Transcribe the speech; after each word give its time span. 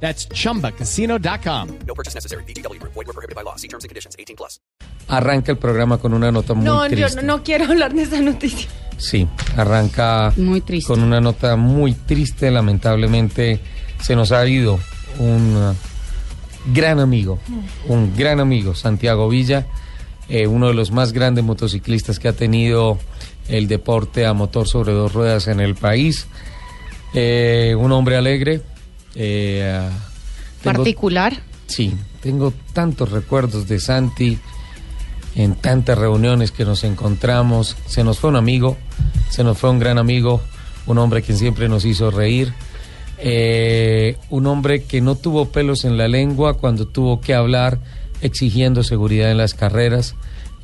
That's 0.00 0.28
chumbacasino.com. 0.28 1.68
No 1.86 1.94
purchase 1.94 2.14
necessary. 2.14 2.44
BGW. 2.44 2.78
Void 2.82 3.06
were 3.06 3.12
prohibited 3.14 3.34
by 3.34 3.42
law. 3.42 3.56
See 3.56 3.68
terms 3.68 3.84
and 3.84 3.88
conditions. 3.90 4.14
18 4.18 4.36
plus. 4.36 4.60
Arranca 5.08 5.52
el 5.52 5.58
programa 5.58 5.98
con 5.98 6.12
una 6.14 6.30
nota 6.32 6.54
muy 6.54 6.64
No, 6.64 6.84
yo 6.86 6.90
triste. 6.96 7.22
no, 7.22 7.36
no 7.38 7.42
quiero 7.44 7.64
hablar 7.66 7.94
de 7.94 8.02
esa 8.02 8.20
noticia. 8.20 8.68
Sí, 8.98 9.28
arranca 9.56 10.32
Muy 10.36 10.60
triste. 10.62 10.88
con 10.92 11.02
una 11.02 11.20
nota 11.20 11.56
muy 11.56 11.92
triste. 11.92 12.50
Lamentablemente 12.50 13.60
se 14.02 14.16
nos 14.16 14.32
ha 14.32 14.46
ido 14.46 14.78
un 15.18 15.56
uh, 15.56 15.74
gran 16.74 16.98
amigo, 16.98 17.38
un 17.88 18.14
gran 18.16 18.40
amigo, 18.40 18.74
Santiago 18.74 19.28
Villa, 19.28 19.66
eh, 20.28 20.46
uno 20.46 20.68
de 20.68 20.74
los 20.74 20.90
más 20.90 21.12
grandes 21.12 21.44
motociclistas 21.44 22.18
que 22.18 22.28
ha 22.28 22.32
tenido 22.32 22.98
el 23.48 23.68
deporte 23.68 24.26
a 24.26 24.32
motor 24.32 24.66
sobre 24.66 24.92
dos 24.92 25.12
ruedas 25.12 25.46
en 25.46 25.60
el 25.60 25.74
país. 25.76 26.26
Eh, 27.14 27.74
un 27.78 27.92
hombre 27.92 28.16
alegre. 28.16 28.60
Eh, 29.16 29.88
tengo- 30.62 30.76
particular. 30.76 31.36
Sí, 31.66 31.92
tengo 32.20 32.52
tantos 32.72 33.10
recuerdos 33.10 33.66
de 33.66 33.80
Santi 33.80 34.38
en 35.34 35.54
tantas 35.56 35.98
reuniones 35.98 36.52
que 36.52 36.64
nos 36.64 36.84
encontramos. 36.84 37.76
Se 37.86 38.04
nos 38.04 38.18
fue 38.20 38.30
un 38.30 38.36
amigo, 38.36 38.76
se 39.30 39.42
nos 39.42 39.58
fue 39.58 39.70
un 39.70 39.78
gran 39.78 39.98
amigo, 39.98 40.40
un 40.86 40.98
hombre 40.98 41.22
quien 41.22 41.36
siempre 41.36 41.68
nos 41.68 41.84
hizo 41.84 42.10
reír, 42.10 42.52
eh, 43.18 44.16
un 44.30 44.46
hombre 44.46 44.84
que 44.84 45.00
no 45.00 45.14
tuvo 45.16 45.46
pelos 45.46 45.84
en 45.84 45.96
la 45.96 46.06
lengua 46.08 46.54
cuando 46.54 46.86
tuvo 46.86 47.20
que 47.20 47.34
hablar 47.34 47.80
exigiendo 48.22 48.82
seguridad 48.82 49.30
en 49.30 49.38
las 49.38 49.54
carreras, 49.54 50.14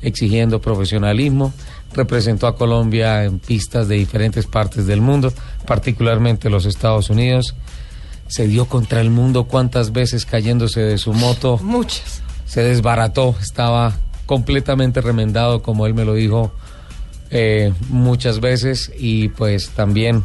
exigiendo 0.01 0.61
profesionalismo. 0.61 1.53
Representó 1.93 2.47
a 2.47 2.55
Colombia 2.55 3.23
en 3.25 3.39
pistas 3.39 3.87
de 3.87 3.95
diferentes 3.95 4.45
partes 4.47 4.87
del 4.87 5.01
mundo, 5.01 5.31
particularmente 5.67 6.49
los 6.49 6.65
Estados 6.65 7.09
Unidos 7.09 7.53
se 8.27 8.47
dio 8.47 8.65
contra 8.65 9.01
el 9.01 9.09
mundo 9.09 9.45
cuántas 9.45 9.91
veces 9.91 10.25
cayéndose 10.25 10.81
de 10.81 10.97
su 10.97 11.13
moto, 11.13 11.59
Muchas. 11.61 12.21
se 12.45 12.63
desbarató, 12.63 13.35
estaba 13.41 13.95
completamente 14.25 15.01
remendado, 15.01 15.61
como 15.61 15.85
él 15.85 15.93
me 15.93 16.05
lo 16.05 16.13
dijo 16.13 16.53
eh, 17.29 17.73
muchas 17.89 18.39
veces, 18.39 18.91
y 18.97 19.29
pues 19.29 19.69
también 19.69 20.23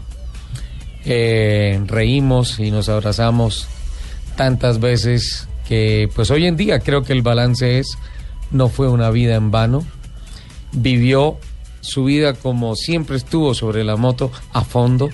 eh, 1.04 1.80
reímos 1.86 2.58
y 2.58 2.70
nos 2.70 2.88
abrazamos 2.88 3.69
tantas 4.36 4.78
veces 4.78 5.48
que 5.66 6.08
pues 6.14 6.30
hoy 6.30 6.46
en 6.46 6.56
día 6.56 6.80
creo 6.80 7.02
que 7.02 7.12
el 7.12 7.22
balance 7.22 7.78
es, 7.78 7.98
no 8.50 8.69
fue 8.69 8.88
una 8.88 9.10
vida 9.10 9.34
en 9.34 9.50
vano, 9.50 9.84
vivió 10.72 11.38
su 11.80 12.04
vida 12.04 12.34
como 12.34 12.76
siempre 12.76 13.16
estuvo 13.16 13.54
sobre 13.54 13.84
la 13.84 13.96
moto 13.96 14.30
a 14.52 14.62
fondo, 14.62 15.10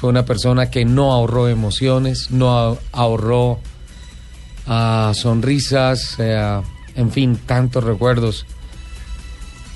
fue 0.00 0.08
una 0.08 0.24
persona 0.24 0.70
que 0.70 0.86
no 0.86 1.12
ahorró 1.12 1.46
emociones, 1.46 2.30
no 2.30 2.78
ahorró 2.90 3.58
ah, 4.66 5.12
sonrisas, 5.14 6.14
eh, 6.18 6.62
en 6.94 7.10
fin, 7.10 7.38
tantos 7.44 7.84
recuerdos, 7.84 8.46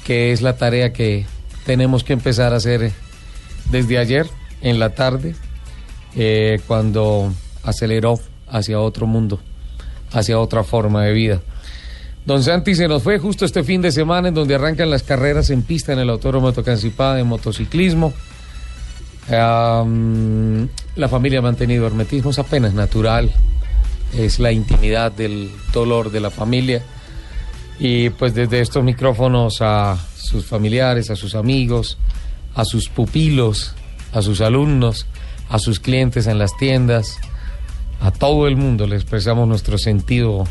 que 0.03 0.33
es 0.33 0.41
la 0.41 0.57
tarea 0.57 0.95
que 0.95 1.27
tenemos 1.67 2.05
que 2.05 2.15
empezar 2.15 2.55
a 2.55 2.57
hacer 2.57 2.91
desde 3.71 3.99
ayer 3.99 4.27
en 4.63 4.79
la 4.79 4.95
tarde, 4.95 5.35
eh, 6.17 6.59
cuando 6.67 7.31
aceleró 7.63 8.19
hacia 8.49 8.81
otro 8.81 9.07
mundo, 9.07 9.41
hacia 10.11 10.39
otra 10.39 10.65
forma 10.65 11.05
de 11.05 11.13
vida. 11.13 11.43
Don 12.25 12.43
Santi 12.43 12.75
se 12.75 12.89
nos 12.89 13.03
fue 13.03 13.19
justo 13.19 13.45
este 13.45 13.63
fin 13.63 13.83
de 13.83 13.93
semana 13.93 14.29
en 14.29 14.35
donde 14.35 14.55
arrancan 14.55 14.89
las 14.89 15.03
carreras 15.03 15.51
en 15.51 15.61
pista 15.61 15.93
en 15.93 15.99
el 15.99 16.09
Autódromo 16.09 16.55
Tocancipá 16.55 17.15
de 17.15 17.25
motociclismo. 17.25 18.15
La 19.29 21.09
familia 21.09 21.39
ha 21.39 21.43
mantenido 21.43 21.87
hermetismo, 21.87 22.31
es 22.31 22.39
apenas 22.39 22.75
natural, 22.75 23.31
es 24.17 24.39
la 24.39 24.53
intimidad 24.53 25.13
del 25.13 25.51
dolor 25.73 26.11
de 26.11 26.21
la 26.21 26.31
familia. 26.31 26.83
Y 27.79 28.11
pues 28.11 28.35
desde 28.35 28.61
estos 28.61 28.85
micrófonos 28.85 29.61
a 29.61 29.99
sus 30.17 30.47
familiares, 30.47 31.11
a 31.11 31.17
sus 31.17 31.35
amigos, 31.35 31.99
a 32.55 32.65
sus 32.65 32.89
pupilos, 32.89 33.75
a 34.13 34.23
sus 34.23 34.41
alumnos, 34.41 35.07
a 35.49 35.59
sus 35.59 35.81
clientes 35.81 36.27
en 36.27 36.39
las 36.39 36.57
tiendas, 36.57 37.19
a 38.01 38.11
todo 38.11 38.47
el 38.47 38.57
mundo 38.57 38.87
le 38.87 38.97
expresamos 38.97 39.49
nuestro 39.49 39.79
sentido 39.79 40.45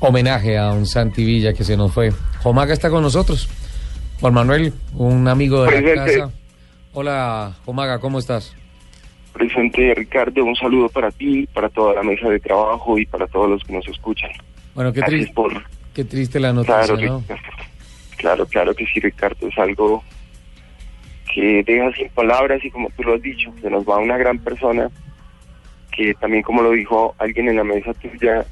homenaje 0.00 0.56
a 0.56 0.72
un 0.72 0.86
Santi 0.86 1.24
Villa 1.24 1.52
que 1.52 1.64
se 1.64 1.76
nos 1.76 1.92
fue. 1.92 2.12
Jomaga 2.42 2.72
está 2.72 2.88
con 2.88 3.02
nosotros. 3.02 3.48
Juan 4.20 4.32
Manuel, 4.32 4.72
un 4.94 5.28
amigo 5.28 5.64
de 5.64 5.80
la 5.80 6.04
casa. 6.04 6.30
Hola, 6.98 7.54
Jomaga, 7.66 7.98
¿cómo 7.98 8.18
estás? 8.18 8.56
Presente 9.34 9.92
Ricardo, 9.94 10.42
un 10.42 10.56
saludo 10.56 10.88
para 10.88 11.10
ti, 11.10 11.46
para 11.52 11.68
toda 11.68 11.92
la 11.92 12.02
mesa 12.02 12.26
de 12.30 12.40
trabajo 12.40 12.98
y 12.98 13.04
para 13.04 13.26
todos 13.26 13.50
los 13.50 13.62
que 13.64 13.74
nos 13.74 13.86
escuchan. 13.86 14.30
Bueno, 14.74 14.94
qué, 14.94 15.02
triste, 15.02 15.34
por... 15.34 15.52
qué 15.92 16.04
triste 16.04 16.40
la 16.40 16.54
noticia, 16.54 16.84
Claro, 16.84 16.96
¿no? 16.96 17.24
Claro, 18.16 18.46
claro 18.46 18.74
que 18.74 18.86
sí, 18.86 18.98
Ricardo, 18.98 19.46
es 19.46 19.58
algo 19.58 20.02
que 21.34 21.62
deja 21.66 21.92
sin 21.92 22.08
palabras 22.08 22.64
y 22.64 22.70
como 22.70 22.88
tú 22.96 23.02
lo 23.02 23.16
has 23.16 23.20
dicho, 23.20 23.52
se 23.60 23.68
nos 23.68 23.86
va 23.86 23.98
una 23.98 24.16
gran 24.16 24.38
persona 24.38 24.90
que 25.94 26.14
también 26.14 26.42
como 26.44 26.62
lo 26.62 26.70
dijo 26.70 27.14
alguien 27.18 27.50
en 27.50 27.56
la 27.56 27.64
mesa 27.64 27.92
tuya, 27.92 28.46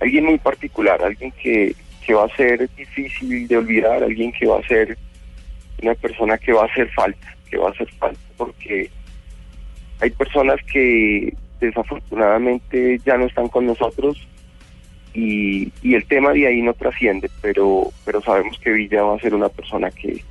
alguien 0.00 0.24
muy 0.24 0.38
particular, 0.38 1.00
alguien 1.00 1.30
que, 1.40 1.76
que 2.04 2.12
va 2.12 2.24
a 2.24 2.36
ser 2.36 2.68
difícil 2.74 3.46
de 3.46 3.56
olvidar, 3.56 4.02
alguien 4.02 4.32
que 4.32 4.48
va 4.48 4.58
a 4.58 4.66
ser 4.66 4.98
una 5.80 5.94
persona 5.94 6.36
que 6.38 6.52
va 6.52 6.62
a 6.62 6.66
hacer 6.66 6.90
falta, 6.90 7.35
que 7.50 7.56
va 7.58 7.68
a 7.68 7.72
hacer 7.72 7.88
falta, 7.94 8.20
porque 8.36 8.90
hay 10.00 10.10
personas 10.10 10.56
que 10.72 11.34
desafortunadamente 11.60 13.00
ya 13.04 13.16
no 13.16 13.26
están 13.26 13.48
con 13.48 13.66
nosotros 13.66 14.16
y, 15.14 15.72
y 15.82 15.94
el 15.94 16.04
tema 16.06 16.32
de 16.32 16.46
ahí 16.46 16.60
no 16.62 16.74
trasciende, 16.74 17.30
pero, 17.40 17.90
pero 18.04 18.20
sabemos 18.22 18.58
que 18.58 18.72
Villa 18.72 19.02
va 19.02 19.16
a 19.16 19.20
ser 19.20 19.34
una 19.34 19.48
persona 19.48 19.90
que, 19.90 20.22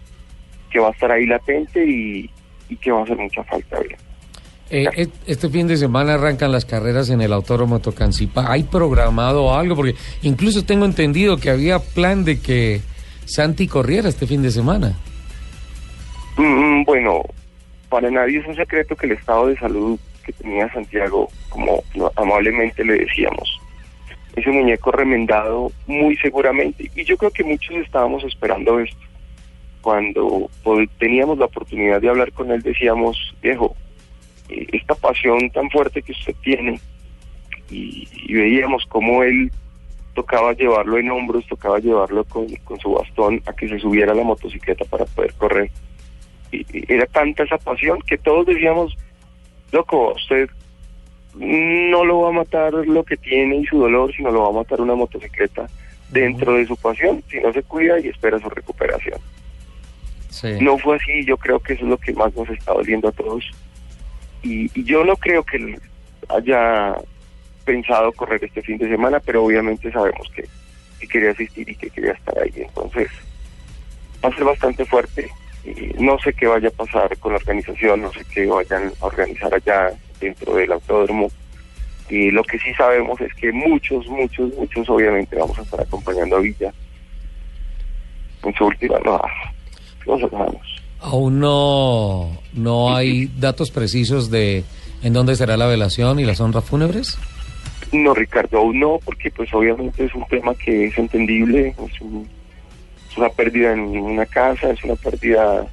que 0.70 0.80
va 0.80 0.90
a 0.90 0.92
estar 0.92 1.12
ahí 1.12 1.26
latente 1.26 1.84
y, 1.84 2.30
y 2.70 2.76
que 2.76 2.92
va 2.92 3.00
a 3.00 3.04
hacer 3.04 3.18
mucha 3.18 3.44
falta. 3.44 3.78
Eh, 4.70 4.88
et- 4.96 5.14
este 5.28 5.50
fin 5.50 5.68
de 5.68 5.78
semana 5.78 6.16
arrancan 6.16 6.52
las 6.52 6.66
carreras 6.66 7.10
en 7.10 7.22
el 7.22 7.34
Autódromo 7.34 7.80
Tocancipá. 7.80 8.52
¿Hay 8.52 8.64
programado 8.64 9.56
algo? 9.56 9.76
Porque 9.76 9.96
incluso 10.24 10.64
tengo 10.66 10.86
entendido 10.86 11.38
que 11.38 11.50
había 11.50 11.80
plan 11.80 12.24
de 12.26 12.40
que 12.40 12.82
Santi 13.26 13.68
corriera 13.68 14.10
este 14.10 14.28
fin 14.28 14.42
de 14.44 14.52
semana. 14.52 14.96
Mm, 16.38 16.84
bueno, 16.84 17.24
para 17.90 18.12
nadie 18.12 18.40
es 18.40 18.48
un 18.48 18.56
secreto 18.56 18.96
que 18.96 19.06
el 19.06 19.14
estado 19.14 19.48
de 19.48 19.58
salud 19.58 20.00
que 20.26 20.34
tenía 20.34 20.72
Santiago, 20.74 21.30
como 21.50 21.84
amablemente 22.16 22.84
le 22.84 22.96
decíamos, 22.96 23.62
ese 24.36 24.50
muñeco 24.50 24.92
remendado 24.92 25.72
muy 25.88 26.18
seguramente, 26.18 26.92
y 26.94 27.04
yo 27.06 27.16
creo 27.16 27.32
que 27.32 27.44
muchos 27.44 27.76
estábamos 27.78 28.24
esperando 28.26 28.80
esto. 28.80 29.00
Cuando 29.82 30.50
teníamos 31.00 31.38
la 31.38 31.46
oportunidad 31.46 32.02
de 32.02 32.10
hablar 32.10 32.34
con 32.34 32.52
él, 32.52 32.62
decíamos, 32.62 33.18
viejo, 33.42 33.76
eh, 34.50 34.68
esta 34.74 34.96
pasión 34.96 35.50
tan 35.52 35.70
fuerte 35.70 36.02
que 36.02 36.12
usted 36.12 36.36
tiene, 36.44 36.82
y, 37.70 38.08
veíamos 38.34 38.86
cómo 38.88 39.24
él 39.24 39.52
tocaba 40.16 40.54
llevarlo 40.54 40.98
en 40.98 41.12
hombros, 41.12 41.46
tocaba 41.48 41.80
llevarlo 41.80 42.26
con, 42.26 42.48
con 42.64 42.80
su 42.80 42.92
bastón 42.92 43.42
a 43.46 43.54
que 43.54 43.70
se 43.70 43.80
subiera 43.80 44.12
a 44.12 44.16
la 44.16 44.24
motocicleta 44.24 44.84
para 44.86 45.06
poder 45.06 45.34
correr 45.36 45.72
era 46.88 47.06
tanta 47.08 47.44
esa 47.44 47.58
pasión 47.58 48.00
que 48.02 48.18
todos 48.18 48.46
decíamos, 48.46 48.96
loco, 49.72 50.14
usted 50.14 50.50
no 51.36 52.06
lo 52.06 52.22
va 52.22 52.30
a 52.30 52.34
matar 52.34 52.74
lo 52.74 53.04
que 53.04 53.18
tiene 53.18 53.58
y 53.58 53.66
su 53.66 53.80
dolor, 53.80 54.14
sino 54.16 54.32
lo 54.32 54.44
va 54.44 54.50
a 54.50 54.64
matar 54.64 54.80
una 54.80 54.96
motocicleta 54.96 55.68
dentro 56.10 56.54
de 56.54 56.66
su 56.66 56.78
pasión, 56.78 57.24
si 57.30 57.40
no 57.40 57.52
se 57.52 57.64
cuida 57.64 58.00
y 58.00 58.08
espera 58.08 58.40
su 58.40 58.50
recuperación. 58.50 59.20
Sí. 60.30 60.58
No 60.62 60.78
fue 60.78 60.98
así, 60.98 61.26
yo 61.26 61.38
creo 61.38 61.60
que 61.60 61.74
eso 61.74 61.84
es 61.84 61.90
lo 61.90 61.98
que 61.98 62.14
más 62.14 62.34
nos 62.36 62.50
está 62.50 62.74
doliendo 62.74 63.10
a 63.10 63.12
todos. 63.12 63.44
Y, 64.44 64.70
y 64.80 64.84
yo 64.84 65.04
no 65.04 65.16
creo 65.18 65.44
que 65.44 65.58
él 65.58 65.80
haya 66.30 66.96
pensado 67.66 68.12
correr 68.14 68.44
este 68.44 68.62
fin 68.62 68.78
de 68.78 68.88
semana, 68.88 69.20
pero 69.20 69.44
obviamente 69.44 69.92
sabemos 69.92 70.30
que, 70.36 70.46
que 71.00 71.08
quería 71.08 71.32
asistir 71.32 71.68
y 71.68 71.76
que 71.76 71.90
quería 71.90 72.12
estar 72.12 72.38
ahí. 72.38 72.52
Entonces, 72.56 73.10
va 74.24 74.30
a 74.30 74.36
ser 74.36 74.44
bastante 74.44 74.86
fuerte. 74.86 75.30
Y 75.66 76.02
no 76.04 76.18
sé 76.20 76.32
qué 76.34 76.46
vaya 76.48 76.68
a 76.68 76.72
pasar 76.72 77.18
con 77.18 77.32
la 77.34 77.38
organización, 77.38 78.02
no 78.04 78.12
sé 78.14 78.20
qué 78.34 78.46
vayan 78.46 78.92
a 79.02 79.06
organizar 79.06 79.54
allá 79.54 79.92
dentro 80.20 80.56
del 80.56 80.72
autódromo, 80.72 81.30
Y 82.10 82.30
lo 82.30 82.44
que 82.44 82.60
sí 82.60 82.72
sabemos 82.76 83.20
es 83.20 83.34
que 83.34 83.52
muchos, 83.52 84.06
muchos, 84.08 84.54
muchos 84.56 84.88
obviamente 84.90 85.36
vamos 85.36 85.58
a 85.58 85.64
estar 85.64 85.82
acompañando 85.82 86.36
a 86.38 86.40
Villa 86.40 86.72
en 88.44 88.54
su 88.54 88.66
última, 88.66 89.00
no, 89.04 89.20
no 90.06 90.30
sabemos. 90.30 90.82
Aún 91.00 91.40
no, 91.40 92.38
no 92.54 92.96
hay 92.96 93.26
datos 93.40 93.72
precisos 93.72 94.30
de 94.30 94.64
en 95.04 95.14
dónde 95.14 95.36
será 95.36 95.58
la 95.58 95.66
velación 95.68 96.20
y 96.20 96.26
las 96.26 96.40
honras 96.42 96.64
fúnebres. 96.66 97.18
No, 97.92 98.14
Ricardo, 98.14 98.58
aún 98.60 98.80
no, 98.80 99.00
porque 99.04 99.30
pues 99.32 99.54
obviamente 99.54 100.06
es 100.06 100.14
un 100.16 100.26
tema 100.28 100.54
que 100.56 100.86
es 100.86 100.98
entendible, 100.98 101.74
es, 101.92 102.02
un- 102.02 102.28
es 103.16 103.18
una 103.18 103.30
pérdida 103.30 103.72
en 103.74 103.80
una 103.80 104.26
casa, 104.26 104.70
es 104.72 104.84
una 104.84 104.96
pérdida 104.96 105.66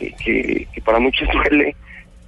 eh, 0.00 0.12
que, 0.24 0.66
que 0.72 0.80
para 0.80 0.98
muchos 0.98 1.28
duele, 1.50 1.76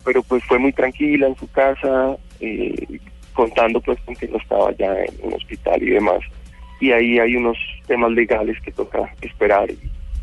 pero 0.04 0.22
pues 0.22 0.44
fue 0.44 0.58
muy 0.58 0.72
tranquila 0.72 1.26
en 1.28 1.36
su 1.36 1.50
casa, 1.50 2.14
eh, 2.40 3.00
contando 3.32 3.80
pues 3.80 3.98
con 4.04 4.14
que 4.14 4.28
no 4.28 4.36
estaba 4.36 4.70
ya 4.76 4.92
en 4.92 5.14
un 5.22 5.34
hospital 5.34 5.82
y 5.82 5.90
demás. 5.90 6.20
Y 6.80 6.92
ahí 6.92 7.18
hay 7.18 7.36
unos 7.36 7.56
temas 7.86 8.10
legales 8.12 8.60
que 8.62 8.70
toca 8.72 8.98
esperar 9.22 9.70
y, 9.70 9.78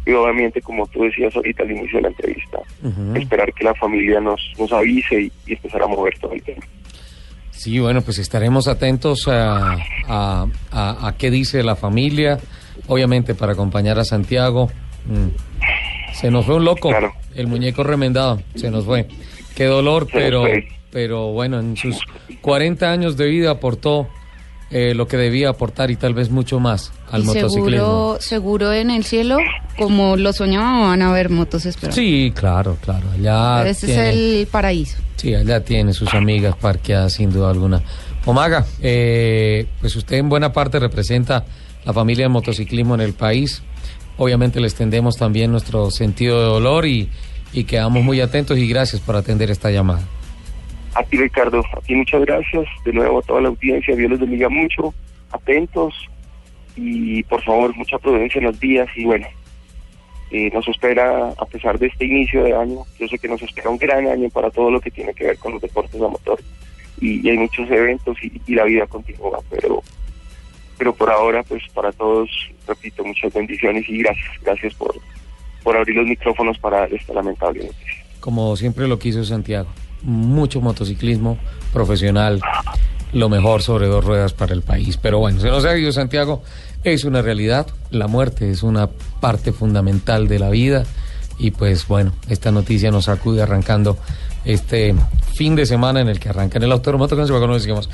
y 0.09 0.13
obviamente 0.13 0.62
como 0.62 0.85
tú 0.88 1.03
decías 1.03 1.35
ahorita 1.35 1.63
al 1.63 1.71
inicio 1.71 1.97
de 1.97 2.01
la 2.03 2.07
entrevista, 2.09 2.59
Ujú. 2.83 3.15
esperar 3.15 3.51
que 3.53 3.63
la 3.63 3.73
familia 3.75 4.19
nos, 4.19 4.39
nos 4.59 4.71
avise 4.71 5.21
y, 5.21 5.31
y 5.47 5.53
empezar 5.53 5.81
a 5.81 5.88
mover 5.88 6.18
todo 6.19 6.33
el 6.33 6.44
tema. 6.44 6.62
Sí, 7.51 7.79
bueno, 7.79 8.01
pues 8.01 8.18
estaremos 8.19 8.68
atentos 8.68 9.27
a, 9.27 9.73
a, 10.07 10.45
a- 10.71 11.07
a 11.07 11.18
qué 11.18 11.29
dice 11.29 11.62
la 11.63 11.75
familia, 11.75 12.39
obviamente 12.88 13.35
para 13.35 13.53
acompañar 13.53 14.00
a 14.00 14.06
Santiago. 14.06 14.69
Mm. 15.06 16.13
Se 16.13 16.29
nos 16.29 16.45
fue 16.45 16.56
un 16.56 16.65
loco, 16.65 16.89
Claro. 16.89 17.13
el 17.35 17.47
muñeco 17.47 17.83
remendado, 17.83 18.41
se 18.56 18.69
nos 18.69 18.85
fue. 18.85 19.07
Qué 19.56 19.65
dolor, 19.65 20.07
Se 20.07 20.12
pero, 20.19 20.44
pero 20.91 21.31
bueno, 21.31 21.59
en 21.59 21.77
sus 21.77 21.97
40 22.41 22.91
años 22.91 23.18
de 23.18 23.27
vida 23.27 23.51
aportó 23.51 24.07
eh, 24.73 24.94
lo 24.94 25.06
que 25.06 25.18
debía 25.18 25.50
aportar 25.50 25.91
y 25.91 25.97
tal 25.97 26.13
vez 26.13 26.29
mucho 26.29 26.59
más 26.62 26.94
al 27.12 27.23
y 27.23 27.25
motociclismo. 27.25 27.69
seguro, 27.69 28.18
seguro 28.21 28.73
en 28.73 28.89
el 28.89 29.03
cielo, 29.03 29.38
como 29.77 30.15
lo 30.15 30.31
soñaba, 30.31 30.88
van 30.88 31.01
a 31.01 31.09
haber 31.09 31.29
motos 31.29 31.65
esperando. 31.65 31.95
Sí, 31.95 32.31
claro, 32.33 32.77
claro. 32.81 33.07
Allá 33.13 33.68
Ese 33.68 33.88
tiene- 33.88 34.09
es 34.09 34.15
el 34.41 34.47
paraíso. 34.47 34.97
Sí, 35.18 35.35
allá 35.35 35.62
tiene 35.63 35.91
sus 35.91 36.13
amigas 36.13 36.56
parqueadas 36.56 37.12
sin 37.13 37.31
duda 37.33 37.50
alguna. 37.51 37.81
Omaga, 38.25 38.65
eh, 38.81 39.68
pues 39.81 39.94
usted 39.97 40.15
en 40.18 40.29
buena 40.29 40.53
parte 40.53 40.79
representa 40.79 41.44
la 41.86 41.94
familia 41.94 42.25
del 42.25 42.31
motociclismo 42.31 42.95
en 42.95 43.01
el 43.01 43.13
país. 43.13 43.63
Obviamente 44.18 44.60
le 44.60 44.68
extendemos 44.68 45.18
también 45.18 45.51
nuestro 45.51 45.89
sentido 45.89 46.39
de 46.39 46.45
dolor 46.45 46.86
y, 46.86 47.10
y 47.54 47.63
quedamos 47.63 48.04
muy 48.04 48.22
atentos 48.22 48.57
y 48.57 48.68
gracias 48.68 49.01
por 49.01 49.16
atender 49.16 49.50
esta 49.50 49.72
llamada. 49.72 50.01
A 50.94 51.04
ti, 51.04 51.18
Ricardo, 51.18 51.60
a 51.60 51.81
ti 51.81 51.95
muchas 51.95 52.22
gracias. 52.22 52.66
De 52.83 52.94
nuevo 52.94 53.19
a 53.19 53.22
toda 53.22 53.42
la 53.42 53.48
audiencia, 53.50 53.95
Dios 53.95 54.12
les 54.12 54.19
bendiga 54.19 54.50
mucho. 54.50 54.94
Atentos 55.31 55.94
y 56.75 57.24
por 57.24 57.42
favor, 57.44 57.75
mucha 57.75 57.98
prudencia 57.98 58.39
en 58.39 58.45
las 58.45 58.60
vías. 58.60 58.89
Y 58.95 59.06
bueno, 59.06 59.28
eh, 60.31 60.51
nos 60.54 60.68
espera, 60.68 61.30
a 61.38 61.45
pesar 61.45 61.80
de 61.80 61.88
este 61.88 62.06
inicio 62.06 62.44
de 62.44 62.54
año, 62.54 62.80
yo 63.00 63.07
sé 63.07 63.18
que 63.18 63.28
nos 63.28 63.42
espera 63.42 63.69
un 63.69 63.78
gran 63.78 64.06
año 64.07 64.30
para 64.30 64.50
todo 64.50 64.69
lo 64.69 64.81
que 64.81 64.92
tiene 64.92 65.13
que 65.13 65.25
ver 65.25 65.38
con 65.38 65.54
los 65.54 65.62
deportes 65.62 66.01
a 66.01 66.07
motor. 66.07 66.39
Y, 67.00 67.28
hay 67.28 67.38
muchos 67.38 67.69
eventos 67.72 68.18
y 68.22 68.54
la 68.54 68.66
vida 68.66 68.86
continúa, 68.86 69.39
pero 69.50 69.81
pero 70.81 70.95
por 70.95 71.12
ahora, 71.12 71.44
pues 71.44 71.62
para 71.75 71.92
todos, 71.92 72.28
repito, 72.68 73.04
muchas 73.04 73.31
bendiciones 73.31 73.88
y 73.88 74.00
gracias. 74.00 74.28
Gracias 74.42 74.74
por, 74.74 74.95
por 75.62 75.78
abrir 75.78 75.95
los 75.95 76.07
micrófonos 76.07 76.57
para 76.57 76.86
esta 76.86 77.13
lamentable 77.13 77.66
noticia. 77.66 78.04
Como 78.19 78.57
siempre 78.57 78.88
lo 78.88 78.98
quiso 78.98 79.24
Santiago. 79.24 79.69
Mucho 80.01 80.60
motociclismo 80.60 81.38
profesional, 81.72 82.42
lo 83.13 83.30
mejor 83.30 83.62
sobre 83.62 83.86
dos 83.86 84.04
ruedas 84.04 84.33
para 84.33 84.56
el 84.56 84.63
país. 84.63 84.98
Pero 84.98 85.19
bueno, 85.19 85.39
se 85.39 85.50
nos 85.50 85.66
ha 85.66 85.78
ido 85.78 85.92
Santiago, 85.92 86.42
es 86.83 87.04
una 87.04 87.22
realidad, 87.22 87.68
la 87.92 88.07
muerte 88.07 88.50
es 88.50 88.63
una 88.63 88.88
parte 88.88 89.51
fundamental 89.51 90.28
de 90.28 90.39
la 90.39 90.50
vida 90.50 90.83
y 91.38 91.51
pues 91.51 91.88
bueno, 91.88 92.12
esta 92.28 92.50
noticia 92.50 92.89
nos 92.89 93.06
sacude 93.06 93.44
arrancando 93.44 94.00
este 94.45 94.95
fin 95.36 95.56
de 95.56 95.68
semana 95.68 96.01
en 96.01 96.07
el 96.07 96.19
que 96.19 96.30
arranca 96.30 96.57
en 96.57 96.63
el 96.63 96.72
Autódromo 96.72 97.07
con 97.07 97.19
Nos 97.19 97.62
decimos 97.62 97.88